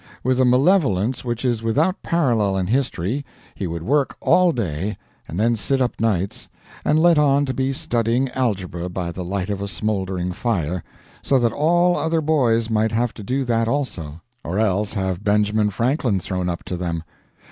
[0.23, 5.39] With a malevolence which is without parallel in history, he would work all day, and
[5.39, 6.49] then sit up nights,
[6.83, 10.83] and let on to be studying algebra by the light of a smoldering fire,
[11.21, 15.69] so that all other boys might have to do that also, or else have Benjamin
[15.69, 17.03] Franklin thrown up to them.